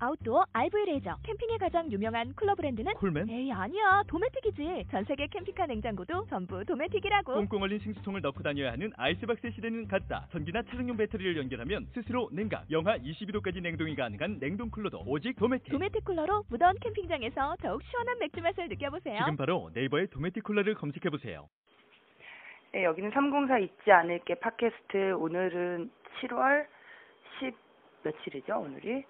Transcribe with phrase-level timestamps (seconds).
[0.00, 1.14] 아웃도어 RV 레저.
[1.22, 3.28] 캠핑에 가장 유명한 쿨러 브랜드는 콜맨?
[3.28, 4.86] 에이 아니야 도메틱이지.
[4.90, 7.34] 전 세계 캠핑카 냉장고도 전부 도메틱이라고.
[7.34, 10.26] 꽁꽁 얼린 생수통을 넣고 다녀야 하는 아이스박스 시대는 갔다.
[10.32, 15.70] 전기나 차량용 배터리를 연결하면 스스로 냉각, 영하 22도까지 냉동이 가능한 냉동 쿨러도 오직 도메틱.
[15.70, 19.18] 도메틱 쿨러로 무더운 캠핑장에서 더욱 시원한 맥주 맛을 느껴보세요.
[19.18, 21.46] 지금 바로 네이버에 도메틱 쿨러를 검색해 보세요.
[22.72, 25.12] 네, 여기는 304 잊지 않을게 팟캐스트.
[25.12, 25.90] 오늘은
[26.22, 26.66] 7월
[27.40, 27.54] 10
[28.02, 29.04] 며칠이죠, 오늘이?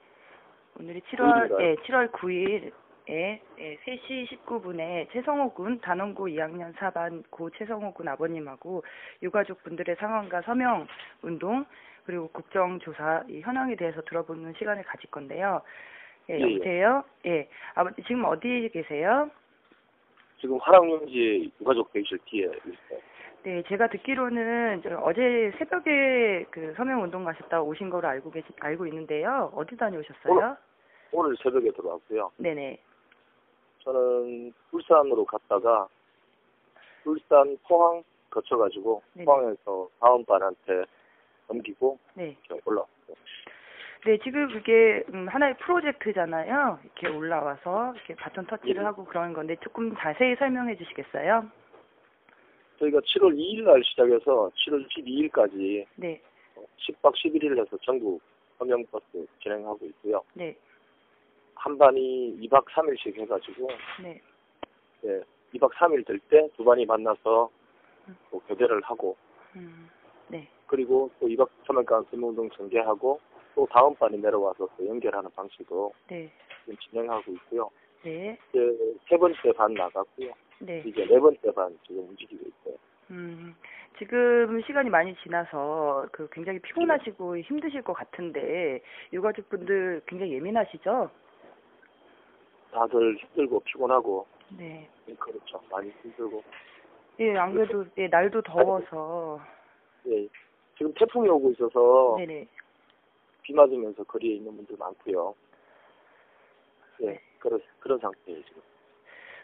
[0.79, 2.73] 오늘이 7월, 예, 7월 9일에
[3.09, 3.41] 예,
[3.85, 8.85] 3시 19분에 최성호 군 단원고 2학년 4반 고 최성호 군 아버님하고
[9.23, 10.87] 유가족 분들의 상황과 서명
[11.23, 11.65] 운동
[12.05, 15.63] 그리고 국정조사 이 현황에 대해서 들어보는 시간을 가질 건데요.
[16.29, 16.55] 예, 예, 예.
[16.55, 17.05] 여보세요?
[17.27, 19.31] 예, 아버지 지금 어디 계세요?
[20.41, 23.01] 지금 화랑용지 유가족 대기실 뒤에 있어요.
[23.43, 28.87] 네, 제가 듣기로는 저 어제 새벽에 그 서명 운동 가셨다 오신 거로 알고 계시 알고
[28.87, 29.51] 있는데요.
[29.55, 30.57] 어디 다녀오셨어요?
[31.13, 32.31] 오늘 새벽에 들어왔고요.
[32.37, 32.79] 네네.
[33.83, 35.89] 저는 울산으로 갔다가
[37.05, 39.25] 울산 포항 거쳐가지고 네네.
[39.25, 40.85] 포항에서 다음 반한테
[41.49, 42.37] 넘기고 네.
[42.67, 43.17] 올라왔어요.
[44.05, 46.79] 네, 지금 그게 음, 하나의 프로젝트잖아요.
[46.85, 48.85] 이렇게 올라와서 이렇게 바톤 터치를 예.
[48.85, 51.51] 하고 그런 건데 조금 자세히 설명해 주시겠어요?
[52.81, 56.21] 저희가 7월 2일 날 시작해서 7월 12일까지 네.
[56.57, 58.21] 10박 11일 해서 전국
[58.59, 60.23] 서명버스 진행하고 있고요.
[60.35, 60.57] 네.
[61.55, 63.69] 한 반이 2박 3일씩 해가지고
[64.03, 64.21] 네.
[65.05, 65.21] 예,
[65.55, 67.51] 2박 3일 될 때 두 반이 만나서
[68.31, 69.15] 또 교대를 하고
[69.57, 69.89] 음.
[70.29, 70.49] 네.
[70.67, 73.21] 그리고 또 2박 3일간 서명운동 전개하고
[73.55, 76.31] 또 다음 반이 내려와서 또 연결하는 방식으로 네.
[76.65, 77.71] 지금 진행하고 있고요.
[78.03, 78.39] 네.
[78.49, 80.33] 이제 세 번째 반 나갔고요.
[80.61, 80.83] 네.
[80.87, 82.77] 이제 네 번째 반 지금 움직이고 있어요.
[83.11, 83.55] 음.
[83.99, 88.81] 지금 시간이 많이 지나서 그 굉장히 피곤하시고 힘드실 것 같은데
[89.13, 91.11] 유가족분들 굉장히 예민하시죠?
[92.73, 94.27] 다들 힘들고 피곤하고
[94.57, 94.89] 네.
[95.19, 95.61] 그렇죠.
[95.71, 96.43] 많이 힘들고
[97.19, 99.41] 예, 안 그래도 예, 날도 더워서
[100.07, 100.27] 예,
[100.79, 102.47] 지금 태풍이 오고 있어서 네네.
[103.43, 105.35] 비 맞으면서 거리에 있는 분들 많고요.
[107.03, 107.21] 예, 네.
[107.39, 108.63] 그런 그런 상태예요 지금.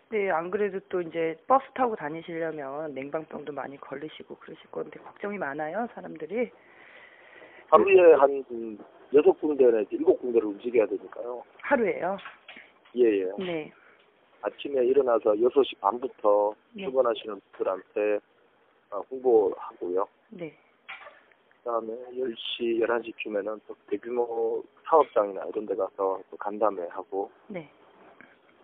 [0.09, 5.89] 네, 안 그래도 또 이제 버스 타고 다니시려면 냉방병도 많이 걸리시고 그러실 건데 걱정이 많아요,
[5.95, 6.51] 사람들이.
[7.69, 8.79] 하루에 한 음,
[9.13, 11.43] 여섯 군데 내지 일곱 군데를 움직여야 되니까요.
[11.63, 12.17] 하루에요.
[12.97, 13.33] 예, 예.
[13.39, 13.73] 네.
[14.43, 16.85] 아침에 일어나서 6시 반부터 네.
[16.85, 18.21] 출근하시는 분들한테
[18.91, 20.07] 어, 홍보하고요.
[20.31, 20.57] 네.
[21.59, 27.69] 그다음에 10시, 11시쯤에는 또 대규모 사업장이나 이런 데 가서 또 간담회 하고 네.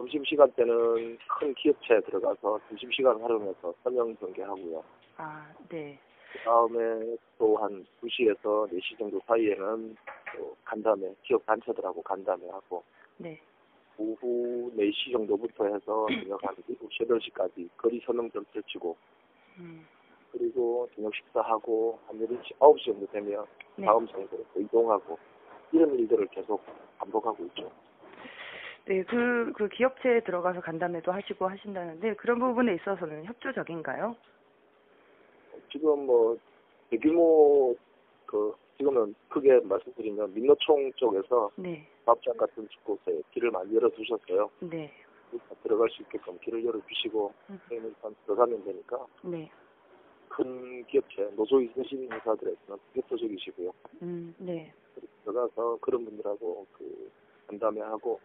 [0.02, 4.82] 점심시간 때는 큰 기업체에 들어가서 점심시간 활용해서 서명 전개하고요.
[5.16, 5.96] 아, 네.
[6.32, 9.96] 그 다음에 또 한 2시에서 4시 정도 사이에는
[10.36, 12.82] 또 간담회, 기업 단체들하고 간담회 하고
[13.18, 13.40] 네.
[13.96, 18.96] 오후 4시 정도부터 해서 저녁 한 7시, 8시까지 거리 서명점 펼치고
[19.58, 19.86] 음.
[20.32, 23.46] 그리고 저녁 식사하고 한 8시, 9시 정도 되면
[23.76, 23.86] 네.
[23.86, 25.16] 다음 장소로 또 이동하고
[25.70, 26.60] 이런 일들을 계속
[26.98, 27.70] 반복하고 있죠.
[28.86, 34.16] 네, 그, 그 기업체에 들어가서 간담회도 하시고 하신다는데 그런 부분에 있어서는 협조적인가요?
[35.70, 36.36] 지금 뭐
[36.90, 37.74] 대규모
[38.26, 41.86] 그 지금은 크게 말씀드리면 민노총 쪽에서 네.
[42.04, 44.50] 사업장 같은 곳에 길을 많이 열어두셨어요.
[44.60, 44.92] 네.
[45.62, 47.60] 들어갈 수 있게끔 길을 열어주시고 음.
[47.70, 49.50] 일단 들어가면 되니까 네.
[50.28, 53.72] 큰 기업체 노조 있으신 회사들에서는 협조적이시고요.
[54.02, 54.72] 음, 네.
[55.24, 57.10] 들어가서 그런 분들하고 그
[57.46, 58.18] 간담회하고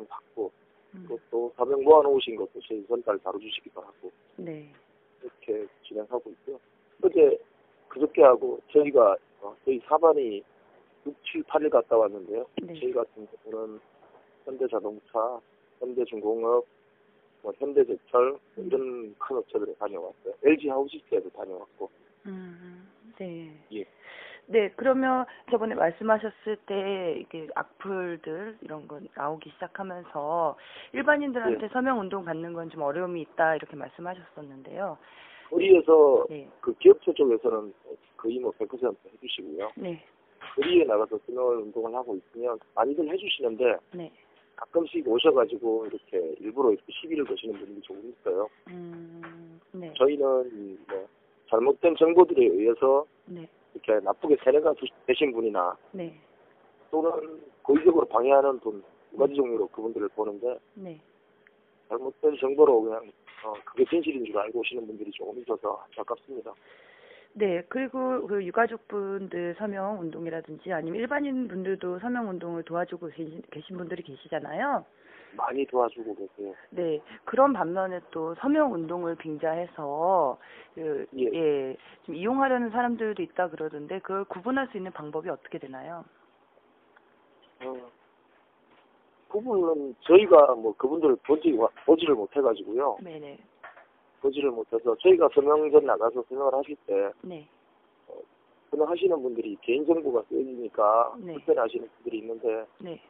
[0.00, 0.52] 또 분양 받고
[0.94, 1.08] 음.
[1.30, 4.72] 또 사명 모아놓으신 것도 저희 전달 다뤄주시기도 하고 네.
[5.22, 6.58] 이렇게 진행하고 있고요.
[7.02, 7.38] 어제
[7.88, 10.42] 그저께 하고 저희가 어, 저희 사반이
[11.06, 12.46] 6, 7, 8일 갔다 왔는데요.
[12.62, 12.74] 네.
[12.78, 13.80] 저희 같은 경우는
[14.44, 15.40] 현대자동차,
[15.78, 16.64] 현대중공업,
[17.42, 20.34] 뭐 현대제철 뭐 이런 큰 업체들에 다녀왔어요.
[20.44, 21.90] LG 하우시티에도 다녀왔고
[22.26, 22.88] 음,
[23.18, 23.50] 네.
[23.72, 23.84] 예.
[24.50, 30.56] 네, 그러면 저번에 말씀하셨을 때 이게 악플들 이런 거 나오기 시작하면서
[30.92, 31.68] 일반인들한테 네.
[31.72, 34.98] 서명 운동 받는 건 좀 어려움이 있다 이렇게 말씀하셨었는데요.
[35.50, 36.48] 거리에서 네.
[36.60, 37.72] 그 기업체 쪽에서는
[38.16, 39.70] 거의 뭐 100% 해주시고요.
[39.76, 40.02] 네.
[40.56, 44.10] 거리에 나가서 서명 운동을 하고 있으면 많이들 해주시는데 네.
[44.56, 48.48] 가끔씩 오셔가지고 이렇게 일부러 이렇게 시비를 거시는 분들이 조금 있어요.
[48.68, 49.92] 음, 네.
[49.96, 51.08] 저희는 뭐
[51.48, 53.48] 잘못된 정보들에 의해서 네.
[53.74, 56.14] 이렇게 나쁘게 세뇌가 두- 되신 분이나 네.
[56.90, 61.00] 또는 고의적으로 방해하는 분 두 가지 종류로 그분들을 보는데 네.
[61.88, 63.10] 잘못된 정보로 그냥
[63.44, 66.52] 어, 그게 진실인 줄 알고 오시는 분들이 조금 있어서 안타깝습니다.
[67.32, 74.00] 네, 그리고 그 유가족분들 서명 운동이라든지 아니면 일반인 분들도 서명 운동을 도와주고 계신, 계신 분들이
[74.04, 74.84] 계시잖아요.
[75.36, 76.54] 많이 도와주고 계세요.
[76.70, 80.38] 네, 그런 반면에 또 서명 운동을 빙자해서
[80.74, 81.24] 그, 예.
[81.32, 86.04] 예, 좀 이용하려는 사람들도 있다 그러던데 그걸 구분할 수 있는 방법이 어떻게 되나요?
[87.64, 87.90] 어,
[89.28, 92.98] 그분은 저희가 뭐 그분들을 보지, 보지를 못해가지고요.
[93.02, 93.38] 네네,
[94.20, 97.48] 보지를 못해서 저희가 서명전 나가서 서명을 하실 때 네,
[98.70, 101.34] 서명하시는 분들이 개인정보가 쓰여지니까 네.
[101.34, 103.00] 불편해하시는 분들이 있는데 네,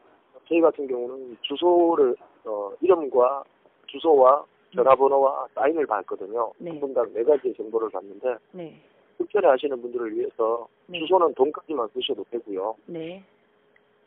[0.50, 3.44] 저희 같은 경우는 주소를 어, 이름과
[3.86, 4.44] 주소와
[4.74, 6.52] 전화번호와 사인을 받거든요.
[6.58, 6.70] 네.
[6.70, 8.80] 한 분당 네 가지의 정보를 받는데 네,
[9.18, 10.98] 불편해하시는 분들을 위해서 네.
[10.98, 12.74] 주소는 돈까지만 쓰셔도 되고요.
[12.86, 13.22] 네,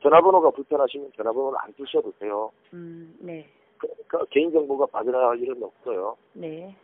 [0.01, 2.51] 전화번호가 불편하시면 전화번호는 안 쓰셔도 돼요.
[2.73, 3.47] 음, 네,
[3.77, 6.17] 그러니까 개인정보가 빠져나갈 일은 없어요.
[6.33, 6.75] 네,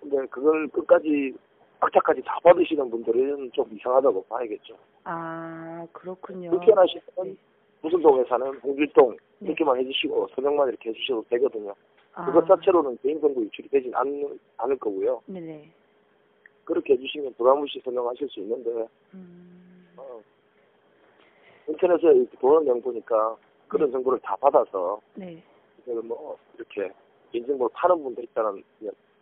[0.00, 1.34] 근데 그걸 끝까지
[1.80, 4.76] 악착까지 다 받으시는 분들은 좀 이상하다고 봐야겠죠.
[5.02, 6.50] 아 그렇군요.
[6.50, 7.34] 불편하시면 네.
[7.82, 9.46] 무슨 동에 사는 홍길동 네.
[9.46, 11.74] 이렇게만 해주시고 서명만 이렇게 해주셔도 되거든요.
[12.12, 15.22] 아, 그것 자체로는 개인정보 유출이 되진 않, 않을 거고요.
[15.26, 15.70] 네네,
[16.64, 20.20] 그렇게 해주시면 부담 없이 서명하실 수 있는데 음, 어,
[21.68, 23.36] 인터넷에 이렇게 보는 영 보니까
[23.68, 25.42] 그런 정보를 다 받아서 네,
[25.84, 26.90] 그래서 뭐 이렇게
[27.32, 28.62] 개인정보를 파는 분들 있다는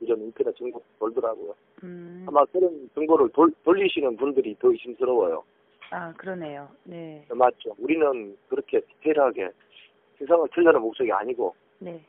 [0.01, 1.55] 이런 인터넷 정보 돌더라고요.
[1.85, 5.45] 음, 아마 그런 정보를 돌, 돌리시는 분들이 더 의심스러워요.
[5.91, 6.69] 아 그러네요.
[6.85, 7.75] 네, 맞죠.
[7.79, 9.51] 우리는 그렇게 디테일하게
[10.19, 12.03] 세상을 틀려는 목적이 아니고 네,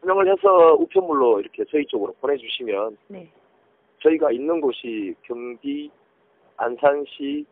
[0.00, 3.28] 설명을 해서 우편물로 이렇게 저희 쪽으로 보내주시면 네,
[4.02, 5.90] 저희가 있는 곳이 경기
[6.56, 7.44] 안산시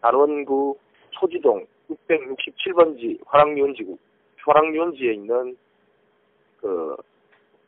[0.00, 0.76] 단원구
[1.10, 3.96] 초지동 667번지 화랑유원지구
[4.46, 5.56] 화랑유원지에 있는
[6.60, 6.96] 그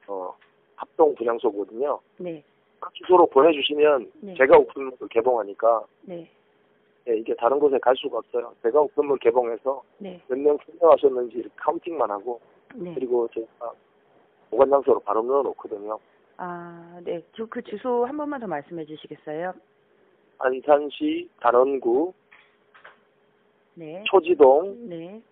[0.06, 0.34] 어,
[0.76, 1.98] 합동 분향소거든요.
[2.19, 2.44] 네,
[2.78, 4.34] 그 주소로 보내주시면 네.
[4.34, 6.30] 제가 우편물을 개봉하니까 네,
[7.08, 8.53] 예, 이게 다른 곳에 갈 수가 없어요.
[8.62, 12.41] 제가 우편물 개봉해서 네, 몇명 선정하셨는지 이렇게 카운팅만 하고
[12.75, 12.94] 네.
[12.94, 13.73] 그리고 제가
[14.50, 15.99] 보관 장소로 바로 넣어놓거든요.
[16.38, 17.23] 아, 네.
[17.37, 19.55] 저 그 주소 한 번만 더 말씀해 주시겠어요?
[20.38, 22.12] 안산시 단원구
[23.75, 24.03] 네.
[24.06, 25.23] 초지동 네.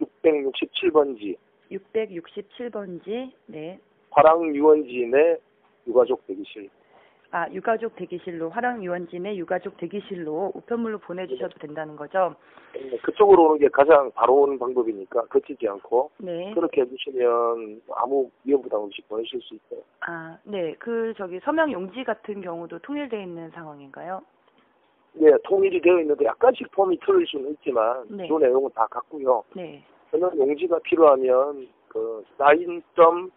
[0.00, 1.36] 667번지
[1.70, 3.32] 667번지.
[3.46, 3.78] 네.
[4.10, 5.36] 화랑 유원지 내
[5.86, 6.70] 유가족 대기실.
[7.30, 12.34] 아, 유가족 대기실로 화랑 유원지 내 유가족 대기실로 우편물로 보내 주셔도 된다는 거죠?
[12.72, 16.52] 네, 그쪽으로 오는 게 가장 바로 오는 방법이니까 거치지 않고 네.
[16.54, 19.80] 그렇게 해주시면 아무 위험 부담 없이 보내실 수 있어요.
[20.00, 20.74] 아, 네.
[20.78, 24.22] 그 저기 서명 용지 같은 경우도 통일되어 있는 상황인가요?
[25.14, 28.26] 네, 통일이 되어 있는데 약간씩 폼이 틀릴 수는 있지만 네.
[28.26, 29.42] 주 내용은 다 같고요.
[29.54, 29.82] 네.
[30.10, 33.30] 저는 용지가 필요하면 그 사인.점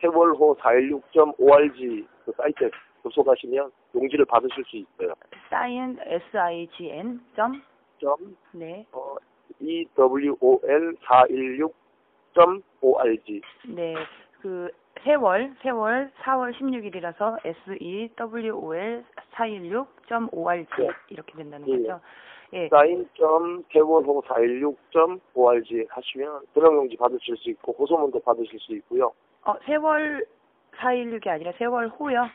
[0.00, 2.70] 세월호 416.org 그 사이트에
[3.06, 5.14] 접속하시면 용지를 받으실 수 있어요.
[5.48, 7.62] sign s i g n 점
[7.98, 8.86] 점 네.
[8.92, 9.16] 어,
[9.60, 13.94] EWOL 416.org 네.
[14.40, 14.70] 그
[15.02, 19.04] 세월 세월 4월 16일이라서 S E W O L
[19.34, 20.88] 416.org 네.
[21.10, 21.76] 이렇게 된다는 예.
[21.78, 22.00] 거죠.
[22.52, 22.68] 예.
[22.68, 29.12] 사인.점 세월호 416.org 하시면 서명용지 받으실 수 있고 호소문도 받으실 수 있고요.
[29.44, 30.24] 어, 세월
[30.76, 32.28] 416이 아니라 세월 호요.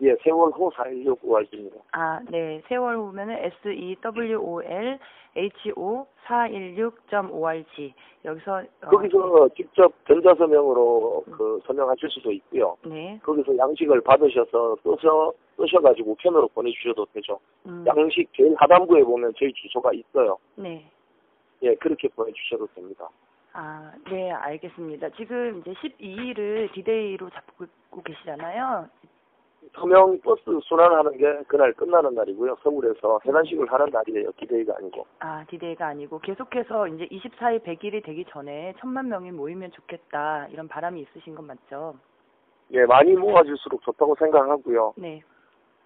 [0.00, 1.76] 예, 세월 호 416.org입니다.
[1.92, 2.62] 아, 네.
[2.68, 4.98] 세월 호면은 S E W O L
[5.36, 7.94] H O 416.org.
[8.24, 12.76] 여기서 어, 거기서 직접 전자서명으로 그 서명하실 수도 있고요.
[12.84, 13.18] 네.
[13.22, 17.38] 거기서 양식을 받으셔서 써서 쓰셔가지고 우편으로 보내주셔도 되죠.
[17.66, 20.38] 음, 양식 제일 하단부에 보면 저희 주소가 있어요.
[20.56, 20.84] 네.
[21.62, 23.08] 예, 그렇게 보내주셔도 됩니다.
[23.54, 25.10] 아, 네, 알겠습니다.
[25.10, 27.66] 지금 이제 12일을 디데이로 잡고
[28.02, 28.88] 계시잖아요.
[29.74, 32.56] 서명 버스 순환하는 게 그날 끝나는 날이고요.
[32.62, 34.32] 서울에서 해단식을 하는 날이에요.
[34.32, 35.06] 디데이가 아니고.
[35.20, 40.48] 아, 디데이가 아니고 계속해서 이제 24일 100일이 되기 전에 천만 명이 모이면 좋겠다.
[40.50, 41.94] 이런 바람이 있으신 건 맞죠?
[42.72, 44.94] 예, 많이 모아질수록 좋다고 생각하고요.
[44.96, 45.22] 네.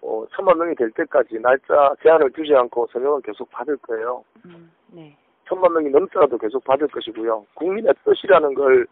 [0.01, 4.23] 어, 천만 명이 될 때까지 날짜 제한을 두지 않고 서명을 계속 받을 거예요.
[4.45, 5.15] 음, 네.
[5.47, 7.45] 천만 명이 넘더라도 계속 받을 것이고요.
[7.55, 8.87] 국민의 뜻이라는 걸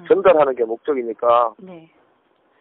[0.00, 1.90] 음, 전달하는 게 목적이니까 네.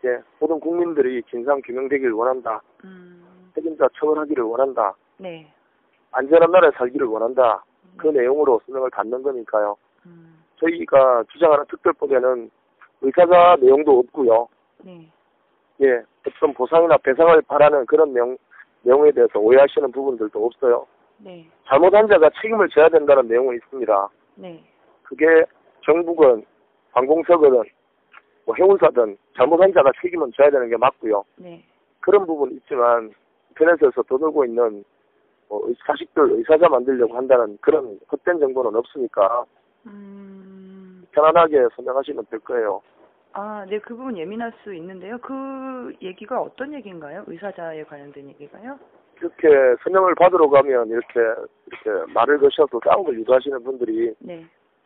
[0.06, 2.62] 예, 모든 국민들이 진상 규명되기를 원한다.
[2.84, 4.94] 음, 책임자 처벌하기를 원한다.
[5.18, 5.52] 네.
[6.12, 7.64] 안전한 나라에 살기를 원한다.
[7.98, 9.76] 그 내용으로 서명을 받는 거니까요.
[10.06, 12.52] 음, 저희가 주장하는 특별법에는
[13.02, 14.48] 의사자 내용도 없고요.
[14.84, 15.12] 네.
[15.82, 18.38] 예, 어떤 보상이나 배상을 바라는 그런 내용,
[18.84, 20.86] 내용에 대해서 오해하시는 부분들도 없어요.
[21.18, 21.48] 네.
[21.68, 24.10] 잘못한 자가 책임을 져야 된다는 내용은 있습니다.
[24.36, 24.64] 네.
[25.04, 25.26] 그게
[25.82, 26.46] 경북은
[26.94, 27.64] 관공서거든
[28.46, 31.24] 뭐 해운사든 잘못한 자가 책임은 져야 되는 게 맞고요.
[31.38, 31.64] 네.
[32.00, 33.12] 그런 부분 있지만
[33.50, 34.84] 인터넷에서 떠돌고 있는
[35.50, 39.46] 뭐 의- 자식들 의사자 만들려고 한다는 그런 헛된 정보는 없으니까
[39.88, 41.06] 음.
[41.12, 42.82] 편안하게 선정하시면 될 거예요.
[43.34, 45.18] 아, 네, 그 부분 예민할 수 있는데요.
[45.20, 47.24] 그 얘기가 어떤 얘기인가요?
[47.28, 48.80] 의사자에 관련된 얘기가요?
[49.18, 51.20] 이렇게 선정을 받으러 가면 이렇게
[51.68, 54.46] 이렇게 말을 거셔서 싸움을 유도하시는 분들이 네.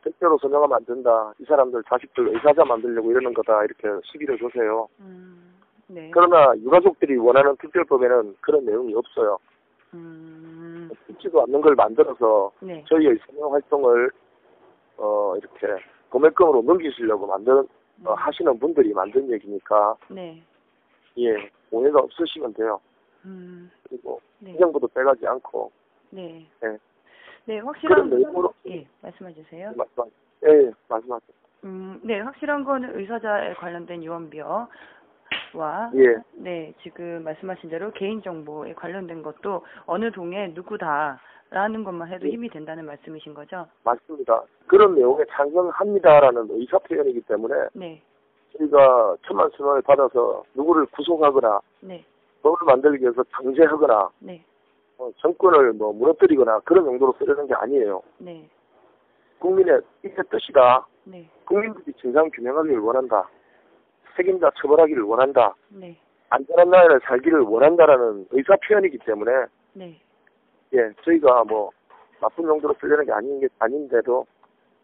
[0.09, 1.33] 택배로 선정하면 안 된다.
[1.39, 3.63] 이 사람들 자식들 의사자 만들려고 이러는 거다.
[3.63, 4.87] 이렇게 시비를 주세요.
[4.99, 5.53] 음.
[5.87, 6.09] 네.
[6.13, 9.37] 그러나 유가족들이 원하는 특별법에는 그런 내용이 없어요.
[9.93, 10.89] 음.
[11.09, 12.83] 있지도 않는 걸 만들어서 네.
[12.87, 14.11] 저희의 선정 활동을
[14.97, 15.67] 어 이렇게
[16.11, 17.65] 도매금으로 넘기시려고 만든 어,
[18.11, 18.13] 음.
[18.15, 20.41] 하시는 분들이 만든 얘기니까 네.
[21.17, 22.79] 예 오해가 없으시면 돼요.
[23.25, 23.69] 음.
[23.87, 24.51] 그리고 네.
[24.51, 25.71] 행정부도 빼가지 않고
[26.11, 26.45] 네.
[26.61, 26.77] 네.
[27.45, 29.73] 네, 확실한 그런 내용으로 예, 말씀해 주세요.
[29.75, 30.03] 말씀
[30.45, 31.39] 예, 예 말씀하세요.
[31.65, 34.67] 음, 네, 확실한 거는 의사자에 관련된 유언비어
[35.53, 42.31] 와 예 네, 지금 말씀하신 대로 개인정보에 관련된 것도 어느 동에 누구다라는 것만 해도 예.
[42.31, 43.67] 힘이 된다는 말씀이신 거죠?
[43.83, 44.43] 맞습니다.
[44.67, 48.01] 그런 내용에 찬성합니다라는 의사 표현이기 때문에 네,
[48.57, 52.05] 저희가 천만 선언을 받아서 누구를 구속하거나 네,
[52.43, 54.43] 법을 만들기 위해서 강제하거나 네,
[54.97, 58.01] 어, 정권을 뭐 무너뜨리거나 그런 용도로 쓰려는 게 아니에요.
[58.19, 58.47] 네,
[59.39, 60.85] 국민의 이게 뜻이다.
[61.05, 63.27] 네, 국민들이 진상 규명하기를 원한다.
[64.15, 65.53] 책임자 처벌하기를 원한다.
[65.69, 65.97] 네,
[66.29, 69.31] 안전한 나라를 살기를 원한다라는 의사 표현이기 때문에
[69.73, 69.99] 네,
[70.73, 71.71] 예 저희가 뭐
[72.19, 74.25] 나쁜 용도로 쓰려는 게 아닌 게 아닌데도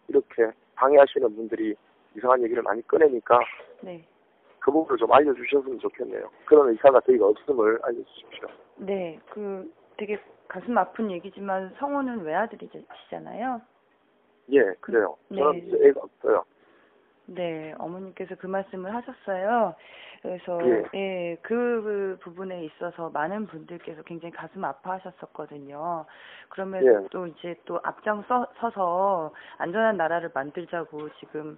[0.07, 1.75] 이렇게 방해하시는 분들이
[2.15, 3.39] 이상한 얘기를 많이 꺼내니까
[3.81, 4.03] 네,
[4.59, 6.29] 그 부분을 좀 알려주셨으면 좋겠네요.
[6.45, 8.47] 그런 의사가 저희가 없음을 알려주십시오.
[8.77, 13.61] 네, 그 되게 가슴 아픈 얘기지만 성우는 외아들이시잖아요.
[14.51, 15.17] 예 그래요.
[15.29, 15.37] 네.
[15.37, 16.45] 저는 애가 없어요.
[17.27, 19.75] 네, 어머니께서 그 말씀을 하셨어요.
[20.21, 20.83] 그래서 예.
[20.95, 26.05] 예, 그 부분에 있어서 많은 분들께서 굉장히 가슴 아파하셨었거든요.
[26.49, 27.07] 그러면서 예.
[27.11, 31.57] 또 이제 또 앞장 서, 서서 안전한 나라를 만들자고 지금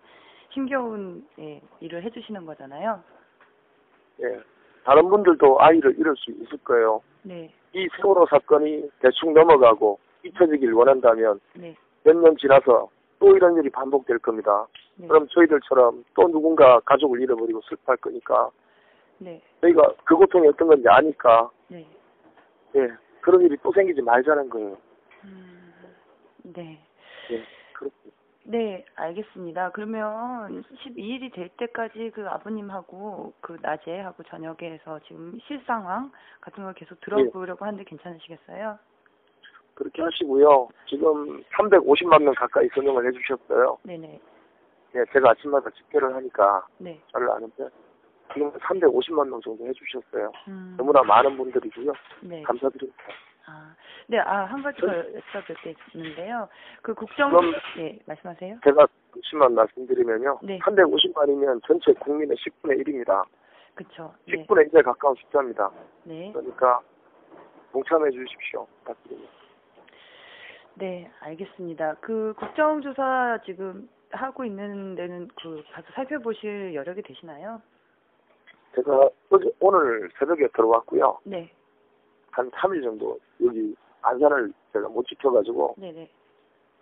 [0.50, 3.02] 힘겨운 예, 일을 해주시는 거잖아요.
[4.22, 4.42] 예
[4.84, 7.02] 다른 분들도 아이를 잃을 수 있을 거예요.
[7.24, 11.76] 네, 이 세월호 사건이 대충 넘어가고 잊혀지길 원한다면 네,
[12.08, 14.66] 몇 년 지나서 또 이런 일이 반복될 겁니다.
[14.96, 18.50] 네, 그럼 저희들처럼 또 누군가 가족을 잃어버리고 슬퍼할 거니까
[19.18, 21.86] 네, 저희가 그 고통이 어떤 건지 아니까 네,
[22.76, 22.88] 예
[23.22, 24.78] 그런 일이 또 생기지 말자는 거예요.
[25.26, 25.74] 음,
[26.44, 26.80] 네.
[27.32, 28.18] 예 그렇습니다.
[28.44, 29.72] 네, 알겠습니다.
[29.72, 36.74] 그러면 12일이 될 때까지 그 아버님하고 그 낮에 하고 저녁에 해서 지금 실상황 같은 걸
[36.74, 38.80] 계속 들어보려고 하는데 괜찮으시겠어요?
[39.78, 40.68] 그렇게 하시고요.
[40.88, 43.78] 지금 350만 명 가까이 선정을 해주셨어요.
[43.84, 44.20] 네네.
[44.96, 47.00] 예 제가 아침마다 집회를 하니까 네.
[47.12, 47.70] 잘 아는데
[48.34, 50.32] 지금 350만 명 정도 해주셨어요.
[50.48, 51.94] 음, 너무나 많은 분들이고요.
[52.22, 52.42] 네.
[52.42, 53.04] 감사드립니다.
[53.46, 53.74] 아,
[54.08, 56.50] 네, 아, 한 가지 더 여쭤볼 게 있는데요.
[56.82, 58.58] 그 국정, 그럼- 예, 말씀하세요.
[58.64, 58.88] 제가
[59.32, 60.40] 끝만 말씀드리면요.
[60.44, 60.60] 네.
[60.60, 63.24] 350만이면 전체 국민의 10분의 1입니다.
[63.76, 64.14] 그쵸.
[64.28, 64.44] 네.
[64.46, 65.72] 10분의 1에 가까운 숫자입니다.
[66.04, 66.32] 네.
[66.34, 66.82] 그러니까
[67.72, 68.66] 동참해 주십시오.
[68.80, 69.32] 부탁드립니다.
[70.80, 71.96] 네, 알겠습니다.
[72.02, 77.62] 그 국정조사 지금 하고 있는 데는 그 가서 살펴보실 여력이 되시나요?
[78.76, 81.18] 제가 어제 오늘 새벽에 들어왔고요.
[81.24, 81.52] 네.
[82.32, 86.08] 한 3일 정도 여기 안산을 제가 못 지켜가지고 네네.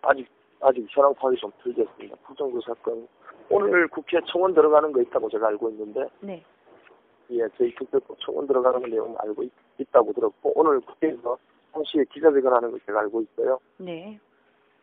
[0.01, 0.27] 아직
[0.61, 2.17] 아직 현황 파악이 좀 들겠습니다.
[2.25, 3.07] 국정조 사 건
[3.49, 6.43] 오늘 국회 청원 들어가는 거 있다고 제가 알고 있는데 네.
[7.31, 11.37] 예 저희 특별법 청원 들어가는 거 내용 알고 있, 있다고 들었고 오늘 국회에서
[11.75, 13.59] 당시에 기자회견하는 거 제가 알고 있어요.
[13.77, 14.17] 네.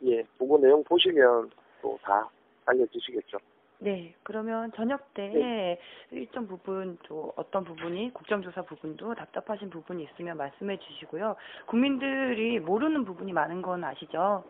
[0.04, 2.28] 예 그거 내용 보시면 또 다
[2.66, 3.38] 알려주시겠죠.
[3.78, 4.14] 네.
[4.22, 5.80] 그러면 저녁 때 네.
[6.12, 11.34] 일정 부분 또 어떤 부분이 국정조사 부분도 답답하신 부분이 있으면 말씀해 주시고요.
[11.66, 14.44] 국민들이 모르는 부분이 많은 건 아시죠?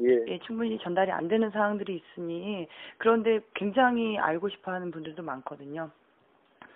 [0.00, 5.90] 예, 예, 충분히 전달이 안 되는 사항들이 있으니 그런데 굉장히 알고 싶어 하는 분들도 많거든요.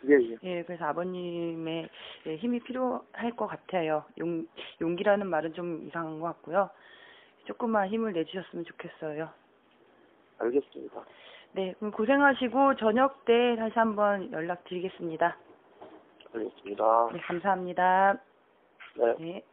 [0.08, 0.36] 예, 예.
[0.42, 1.88] 예, 그래서 아버님의
[2.26, 4.04] 예, 힘이 필요할 것 같아요.
[4.18, 4.46] 용,
[4.80, 6.70] 용기라는 말은 좀 이상한 것 같고요.
[7.44, 9.28] 조금만 힘을 내주셨으면 좋겠어요.
[10.38, 11.04] 알겠습니다.
[11.52, 15.36] 네, 그럼 고생하시고 저녁 때 다시 한번 연락드리겠습니다.
[16.34, 17.10] 알겠습니다.
[17.12, 18.18] 네, 감사합니다.
[18.96, 19.14] 네.
[19.18, 19.44] 네.